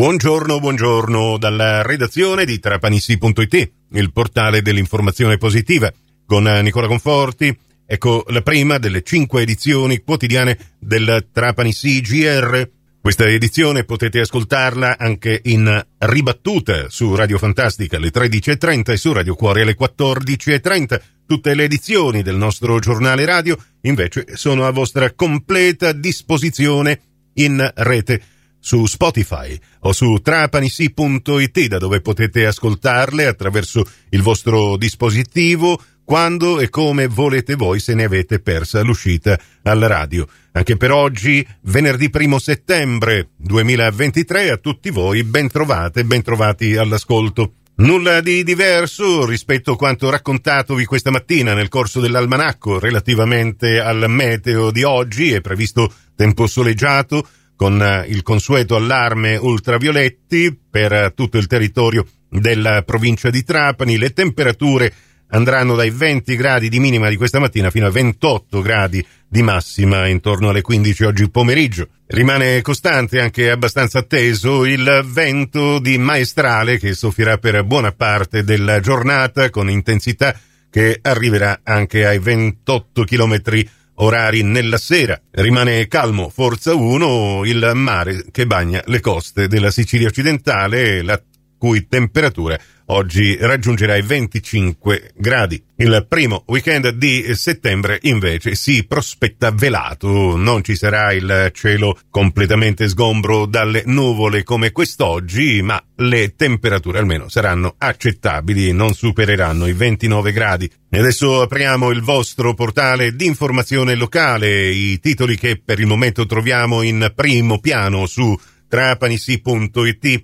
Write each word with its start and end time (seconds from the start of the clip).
Buongiorno, 0.00 0.60
buongiorno 0.60 1.36
dalla 1.36 1.82
redazione 1.82 2.46
di 2.46 2.58
Trapanissi.it, 2.58 3.70
il 3.90 4.12
portale 4.12 4.62
dell'informazione 4.62 5.36
positiva, 5.36 5.92
con 6.24 6.44
Nicola 6.44 6.86
Conforti. 6.86 7.54
Ecco 7.84 8.24
la 8.28 8.40
prima 8.40 8.78
delle 8.78 9.02
cinque 9.02 9.42
edizioni 9.42 9.98
quotidiane 9.98 10.56
del 10.78 11.28
Trapanissi 11.30 12.00
GR. 12.00 12.66
Questa 12.98 13.26
edizione 13.26 13.84
potete 13.84 14.20
ascoltarla 14.20 14.96
anche 14.96 15.38
in 15.44 15.86
ribattuta 15.98 16.88
su 16.88 17.14
Radio 17.14 17.36
Fantastica 17.36 17.98
alle 17.98 18.08
13.30 18.08 18.92
e 18.92 18.96
su 18.96 19.12
Radio 19.12 19.34
Cuore 19.34 19.60
alle 19.60 19.76
14.30. 19.78 21.00
Tutte 21.26 21.54
le 21.54 21.64
edizioni 21.64 22.22
del 22.22 22.36
nostro 22.36 22.78
giornale 22.78 23.26
radio 23.26 23.54
invece 23.82 24.28
sono 24.32 24.64
a 24.64 24.70
vostra 24.70 25.12
completa 25.12 25.92
disposizione 25.92 27.00
in 27.34 27.70
rete 27.74 28.22
su 28.60 28.86
Spotify 28.86 29.58
o 29.80 29.92
su 29.92 30.20
trapanissi.it 30.22 31.66
da 31.66 31.78
dove 31.78 32.00
potete 32.00 32.46
ascoltarle 32.46 33.26
attraverso 33.26 33.84
il 34.10 34.22
vostro 34.22 34.76
dispositivo 34.76 35.80
quando 36.04 36.58
e 36.58 36.68
come 36.68 37.06
volete 37.06 37.54
voi 37.54 37.78
se 37.78 37.94
ne 37.94 38.04
avete 38.04 38.40
persa 38.40 38.82
l'uscita 38.82 39.38
alla 39.62 39.86
radio. 39.86 40.26
Anche 40.52 40.76
per 40.76 40.90
oggi, 40.90 41.46
venerdì 41.62 42.10
1 42.12 42.38
settembre 42.40 43.28
2023, 43.36 44.50
a 44.50 44.56
tutti 44.56 44.90
voi 44.90 45.22
ben 45.22 45.48
trovate, 45.48 46.04
ben 46.04 46.22
trovati 46.22 46.74
all'ascolto. 46.74 47.52
Nulla 47.76 48.20
di 48.20 48.42
diverso 48.42 49.24
rispetto 49.24 49.72
a 49.72 49.76
quanto 49.76 50.10
raccontatovi 50.10 50.84
questa 50.84 51.10
mattina 51.12 51.54
nel 51.54 51.68
corso 51.68 52.00
dell'almanacco 52.00 52.78
relativamente 52.80 53.80
al 53.80 54.04
meteo 54.08 54.72
di 54.72 54.82
oggi. 54.82 55.30
È 55.30 55.40
previsto 55.40 55.90
tempo 56.16 56.46
soleggiato, 56.46 57.26
con 57.60 57.82
eh, 57.82 58.06
il 58.08 58.22
consueto 58.22 58.74
allarme 58.74 59.36
ultravioletti 59.36 60.58
per 60.70 61.12
tutto 61.14 61.36
il 61.36 61.46
territorio 61.46 62.06
della 62.30 62.80
provincia 62.84 63.28
di 63.28 63.44
Trapani. 63.44 63.98
Le 63.98 64.14
temperature 64.14 64.90
andranno 65.28 65.74
dai 65.74 65.90
20 65.90 66.36
gradi 66.36 66.70
di 66.70 66.80
minima 66.80 67.10
di 67.10 67.16
questa 67.16 67.38
mattina 67.38 67.70
fino 67.70 67.86
a 67.86 67.90
28 67.90 68.62
gradi 68.62 69.06
di 69.28 69.42
massima 69.42 70.06
intorno 70.06 70.48
alle 70.48 70.62
15 70.62 71.04
oggi 71.04 71.28
pomeriggio. 71.28 71.88
Rimane 72.06 72.62
costante 72.62 73.20
anche 73.20 73.50
abbastanza 73.50 73.98
atteso 73.98 74.64
il 74.64 75.02
vento 75.04 75.80
di 75.80 75.98
maestrale 75.98 76.78
che 76.78 76.94
soffierà 76.94 77.36
per 77.36 77.62
buona 77.64 77.92
parte 77.92 78.42
della 78.42 78.80
giornata 78.80 79.50
con 79.50 79.68
intensità 79.68 80.34
che 80.70 80.98
arriverà 81.02 81.60
anche 81.62 82.06
ai 82.06 82.20
28 82.20 83.04
chilometri 83.04 83.68
orari 84.00 84.42
nella 84.42 84.78
sera. 84.78 85.20
Rimane 85.30 85.86
calmo 85.88 86.28
Forza 86.28 86.74
1 86.74 87.44
il 87.44 87.72
mare 87.74 88.26
che 88.30 88.46
bagna 88.46 88.82
le 88.86 89.00
coste 89.00 89.48
della 89.48 89.70
Sicilia 89.70 90.08
occidentale, 90.08 91.02
la 91.02 91.20
cui 91.60 91.86
temperatura 91.86 92.58
oggi 92.86 93.36
raggiungerà 93.38 93.96
i 93.96 94.02
25 94.02 95.12
gradi. 95.14 95.62
Il 95.76 96.06
primo 96.08 96.42
weekend 96.46 96.88
di 96.90 97.34
settembre 97.34 97.98
invece 98.02 98.54
si 98.54 98.84
prospetta 98.86 99.50
velato, 99.50 100.36
non 100.36 100.64
ci 100.64 100.74
sarà 100.74 101.12
il 101.12 101.50
cielo 101.52 101.98
completamente 102.08 102.88
sgombro 102.88 103.44
dalle 103.44 103.82
nuvole 103.86 104.42
come 104.42 104.72
quest'oggi, 104.72 105.60
ma 105.60 105.82
le 105.96 106.34
temperature 106.34 106.98
almeno 106.98 107.28
saranno 107.28 107.74
accettabili, 107.76 108.72
non 108.72 108.94
supereranno 108.94 109.66
i 109.66 109.74
29 109.74 110.32
gradi. 110.32 110.70
E 110.88 110.98
adesso 110.98 111.42
apriamo 111.42 111.90
il 111.90 112.00
vostro 112.00 112.54
portale 112.54 113.14
di 113.14 113.26
informazione 113.26 113.94
locale, 113.94 114.70
i 114.70 114.98
titoli 114.98 115.36
che 115.36 115.60
per 115.62 115.78
il 115.78 115.86
momento 115.86 116.24
troviamo 116.24 116.80
in 116.82 117.12
primo 117.14 117.60
piano 117.60 118.06
su 118.06 118.34
trapanisi.it 118.66 120.22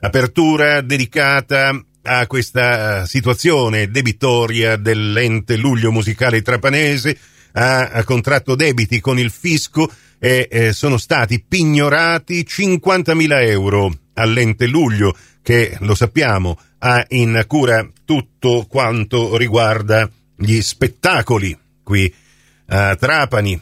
apertura 0.00 0.80
dedicata 0.80 1.80
a 2.02 2.26
questa 2.26 3.06
situazione 3.06 3.90
debitoria 3.90 4.76
dell'ente 4.76 5.56
Luglio 5.56 5.92
Musicale 5.92 6.42
Trapanese, 6.42 7.18
ha, 7.52 7.88
ha 7.88 8.04
contratto 8.04 8.54
debiti 8.54 9.00
con 9.00 9.18
il 9.18 9.30
fisco 9.30 9.90
e 10.18 10.48
eh, 10.50 10.72
sono 10.72 10.96
stati 10.96 11.44
pignorati 11.46 12.46
50.000 12.48 13.48
euro 13.48 13.92
all'ente 14.14 14.66
Luglio 14.66 15.14
che, 15.42 15.76
lo 15.80 15.94
sappiamo, 15.94 16.58
ha 16.78 17.04
in 17.08 17.44
cura 17.46 17.88
tutto 18.04 18.66
quanto 18.68 19.36
riguarda 19.36 20.08
gli 20.36 20.60
spettacoli 20.60 21.56
qui 21.82 22.12
a 22.66 22.96
Trapani. 22.96 23.60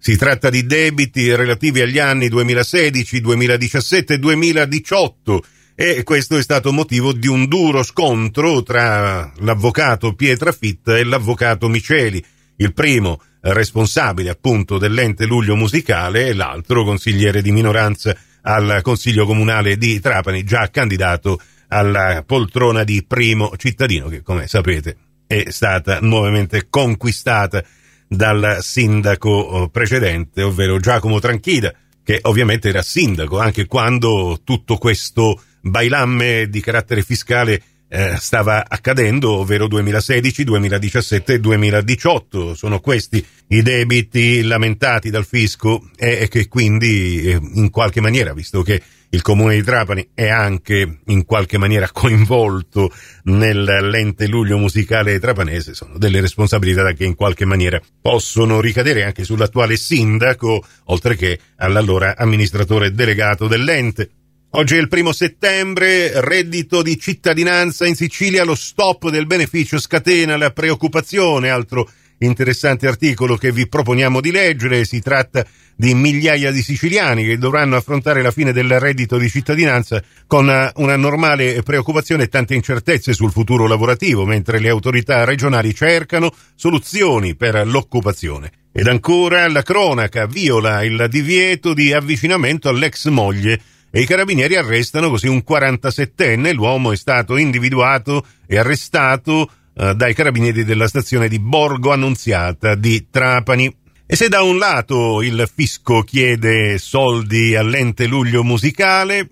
Si 0.00 0.16
tratta 0.16 0.50
di 0.50 0.64
debiti 0.64 1.34
relativi 1.34 1.80
agli 1.80 1.98
anni 1.98 2.28
2016, 2.28 3.20
2017 3.20 4.14
e 4.14 4.18
2018 4.18 5.44
e 5.80 6.02
questo 6.02 6.36
è 6.36 6.42
stato 6.42 6.72
motivo 6.72 7.12
di 7.12 7.28
un 7.28 7.46
duro 7.46 7.84
scontro 7.84 8.64
tra 8.64 9.32
l'avvocato 9.36 10.12
Pietrafitta 10.12 10.98
e 10.98 11.04
l'avvocato 11.04 11.68
Miceli, 11.68 12.20
il 12.56 12.74
primo 12.74 13.20
responsabile 13.42 14.30
appunto 14.30 14.76
dell'ente 14.76 15.24
Luglio 15.24 15.54
Musicale 15.54 16.26
e 16.26 16.34
l'altro 16.34 16.82
consigliere 16.82 17.42
di 17.42 17.52
minoranza 17.52 18.12
al 18.42 18.80
Consiglio 18.82 19.24
Comunale 19.24 19.76
di 19.76 20.00
Trapani, 20.00 20.42
già 20.42 20.68
candidato 20.68 21.40
alla 21.68 22.24
poltrona 22.26 22.82
di 22.82 23.04
primo 23.06 23.52
cittadino 23.56 24.08
che 24.08 24.22
come 24.22 24.48
sapete 24.48 24.96
è 25.28 25.44
stata 25.50 26.00
nuovamente 26.00 26.66
conquistata 26.68 27.62
dal 28.08 28.58
sindaco 28.62 29.68
precedente, 29.70 30.42
ovvero 30.42 30.80
Giacomo 30.80 31.20
Tranchida, 31.20 31.72
che 32.02 32.18
ovviamente 32.22 32.68
era 32.68 32.82
sindaco 32.82 33.38
anche 33.38 33.66
quando 33.66 34.40
tutto 34.42 34.76
questo 34.76 35.40
bailamme 35.60 36.48
di 36.48 36.60
carattere 36.60 37.02
fiscale 37.02 37.62
eh, 37.88 38.16
stava 38.18 38.64
accadendo, 38.68 39.32
ovvero 39.32 39.66
2016, 39.66 40.44
2017 40.44 41.34
e 41.34 41.40
2018. 41.40 42.54
Sono 42.54 42.80
questi 42.80 43.24
i 43.48 43.62
debiti 43.62 44.42
lamentati 44.42 45.10
dal 45.10 45.24
fisco 45.24 45.90
e, 45.96 46.28
che 46.28 46.48
quindi 46.48 47.22
eh, 47.22 47.40
in 47.54 47.70
qualche 47.70 48.00
maniera, 48.00 48.34
visto 48.34 48.62
che 48.62 48.82
il 49.10 49.22
comune 49.22 49.54
di 49.54 49.62
Trapani 49.62 50.10
è 50.12 50.28
anche 50.28 50.98
in 51.06 51.24
qualche 51.24 51.56
maniera 51.56 51.88
coinvolto 51.92 52.92
nell'ente 53.24 54.26
luglio 54.26 54.58
musicale 54.58 55.18
trapanese, 55.18 55.72
sono 55.72 55.96
delle 55.96 56.20
responsabilità 56.20 56.92
che 56.92 57.04
in 57.04 57.14
qualche 57.14 57.46
maniera 57.46 57.80
possono 58.00 58.60
ricadere 58.60 59.04
anche 59.04 59.24
sull'attuale 59.24 59.76
sindaco, 59.76 60.62
oltre 60.86 61.16
che 61.16 61.38
all'allora 61.56 62.16
amministratore 62.16 62.92
delegato 62.92 63.48
dell'ente. 63.48 64.10
Oggi 64.52 64.76
è 64.76 64.78
il 64.78 64.88
primo 64.88 65.12
settembre, 65.12 66.22
reddito 66.22 66.80
di 66.80 66.98
cittadinanza 66.98 67.86
in 67.86 67.94
Sicilia, 67.94 68.44
lo 68.44 68.54
stop 68.54 69.10
del 69.10 69.26
beneficio 69.26 69.78
scatena 69.78 70.38
la 70.38 70.52
preoccupazione, 70.52 71.50
altro 71.50 71.86
interessante 72.20 72.86
articolo 72.86 73.36
che 73.36 73.52
vi 73.52 73.68
proponiamo 73.68 74.22
di 74.22 74.30
leggere, 74.30 74.86
si 74.86 75.00
tratta 75.00 75.44
di 75.76 75.92
migliaia 75.92 76.50
di 76.50 76.62
siciliani 76.62 77.26
che 77.26 77.36
dovranno 77.36 77.76
affrontare 77.76 78.22
la 78.22 78.30
fine 78.30 78.52
del 78.52 78.80
reddito 78.80 79.18
di 79.18 79.28
cittadinanza 79.28 80.02
con 80.26 80.46
una 80.76 80.96
normale 80.96 81.62
preoccupazione 81.62 82.24
e 82.24 82.28
tante 82.28 82.54
incertezze 82.54 83.12
sul 83.12 83.30
futuro 83.30 83.66
lavorativo, 83.66 84.24
mentre 84.24 84.60
le 84.60 84.70
autorità 84.70 85.24
regionali 85.24 85.74
cercano 85.74 86.32
soluzioni 86.54 87.36
per 87.36 87.66
l'occupazione. 87.66 88.50
Ed 88.72 88.86
ancora 88.86 89.46
la 89.48 89.62
cronaca 89.62 90.26
viola 90.26 90.82
il 90.84 91.06
divieto 91.10 91.74
di 91.74 91.92
avvicinamento 91.92 92.70
all'ex 92.70 93.08
moglie 93.08 93.60
e 93.90 94.00
i 94.00 94.06
carabinieri 94.06 94.56
arrestano 94.56 95.08
così 95.08 95.28
un 95.28 95.42
47enne. 95.48 96.52
L'uomo 96.52 96.92
è 96.92 96.96
stato 96.96 97.36
individuato 97.36 98.24
e 98.46 98.58
arrestato 98.58 99.50
eh, 99.74 99.94
dai 99.94 100.14
carabinieri 100.14 100.64
della 100.64 100.88
stazione 100.88 101.28
di 101.28 101.38
Borgo 101.38 101.92
Annunziata 101.92 102.74
di 102.74 103.06
Trapani. 103.10 103.74
E 104.06 104.16
se 104.16 104.28
da 104.28 104.42
un 104.42 104.58
lato 104.58 105.22
il 105.22 105.48
fisco 105.52 106.02
chiede 106.02 106.78
soldi 106.78 107.54
all'ente 107.54 108.06
luglio 108.06 108.42
musicale, 108.42 109.28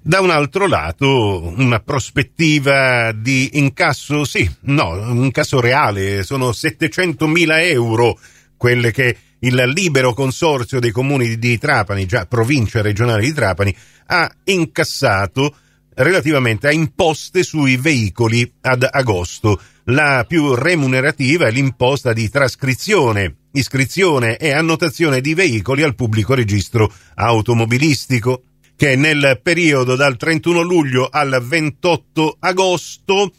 da 0.00 0.20
un 0.20 0.30
altro 0.30 0.66
lato 0.66 1.52
una 1.56 1.80
prospettiva 1.80 3.12
di 3.12 3.50
incasso, 3.54 4.24
sì, 4.24 4.48
no, 4.60 4.90
un 4.90 5.24
incasso 5.24 5.60
reale, 5.60 6.22
sono 6.22 6.50
700.000 6.50 7.62
euro 7.70 8.18
quelle 8.56 8.90
che 8.90 9.16
il 9.40 9.54
libero 9.74 10.14
consorzio 10.14 10.80
dei 10.80 10.90
comuni 10.90 11.38
di 11.38 11.58
Trapani, 11.58 12.06
già 12.06 12.26
provincia 12.26 12.82
regionale 12.82 13.22
di 13.22 13.32
Trapani, 13.32 13.74
ha 14.06 14.30
incassato 14.44 15.54
relativamente 15.94 16.68
a 16.68 16.72
imposte 16.72 17.42
sui 17.42 17.76
veicoli 17.76 18.50
ad 18.62 18.86
agosto. 18.90 19.60
La 19.84 20.24
più 20.26 20.54
remunerativa 20.54 21.46
è 21.46 21.50
l'imposta 21.50 22.12
di 22.12 22.28
trascrizione, 22.28 23.36
iscrizione 23.52 24.36
e 24.36 24.52
annotazione 24.52 25.20
di 25.20 25.34
veicoli 25.34 25.82
al 25.82 25.94
pubblico 25.94 26.34
registro 26.34 26.92
automobilistico, 27.14 28.42
che 28.76 28.94
nel 28.96 29.40
periodo 29.42 29.96
dal 29.96 30.16
31 30.16 30.60
luglio 30.60 31.08
al 31.10 31.42
28 31.44 32.36
agosto 32.38 33.32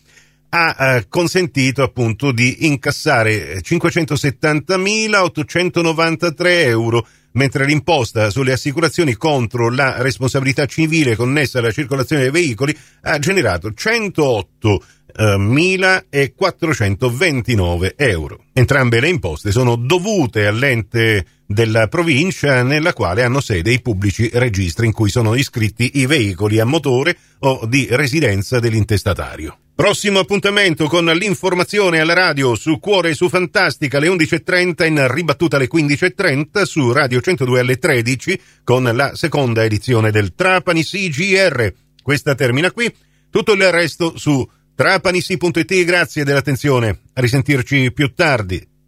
ha 0.49 0.95
eh, 0.95 1.05
consentito 1.07 1.83
appunto 1.83 2.31
di 2.31 2.65
incassare 2.65 3.61
570.893 3.61 6.45
euro 6.65 7.05
mentre 7.33 7.65
l'imposta 7.65 8.31
sulle 8.31 8.53
assicurazioni 8.53 9.13
contro 9.13 9.69
la 9.69 10.01
responsabilità 10.01 10.65
civile 10.65 11.15
connessa 11.15 11.59
alla 11.59 11.71
circolazione 11.71 12.23
dei 12.23 12.31
veicoli 12.31 12.75
ha 13.01 13.19
generato 13.19 13.71
108 13.71 14.83
1.429 15.19 17.93
euro. 17.95 18.43
Entrambe 18.53 18.99
le 18.99 19.09
imposte 19.09 19.51
sono 19.51 19.75
dovute 19.75 20.45
all'ente 20.45 21.25
della 21.45 21.87
provincia 21.87 22.61
nella 22.63 22.93
quale 22.93 23.23
hanno 23.23 23.41
sede 23.41 23.73
i 23.73 23.81
pubblici 23.81 24.29
registri 24.33 24.85
in 24.85 24.93
cui 24.93 25.09
sono 25.09 25.33
iscritti 25.33 25.93
i 25.95 26.05
veicoli 26.05 26.59
a 26.59 26.65
motore 26.65 27.17
o 27.39 27.65
di 27.65 27.87
residenza 27.89 28.59
dell'intestatario. 28.59 29.57
Prossimo 29.79 30.19
appuntamento 30.19 30.87
con 30.87 31.05
l'informazione 31.05 32.01
alla 32.01 32.13
radio 32.13 32.53
su 32.55 32.79
Cuore 32.79 33.11
e 33.11 33.13
su 33.13 33.29
Fantastica 33.29 33.95
alle 33.95 34.09
11.30 34.09 34.85
in 34.85 35.07
ribattuta 35.09 35.55
alle 35.55 35.69
15.30 35.73 36.63
su 36.63 36.91
Radio 36.91 37.21
102 37.21 37.59
alle 37.61 37.77
13 37.77 38.41
con 38.65 38.83
la 38.83 39.15
seconda 39.15 39.63
edizione 39.63 40.11
del 40.11 40.35
Trapani 40.35 40.83
CGR. 40.83 41.73
Questa 42.03 42.35
termina 42.35 42.71
qui, 42.71 42.93
tutto 43.29 43.53
il 43.53 43.71
resto 43.71 44.17
su 44.17 44.45
trapanisi.it. 44.75 45.85
Grazie 45.85 46.25
dell'attenzione, 46.25 46.99
a 47.13 47.21
risentirci 47.21 47.93
più 47.93 48.13
tardi. 48.13 48.78